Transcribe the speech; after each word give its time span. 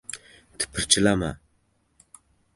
—Tipirchilama! 0.63 1.31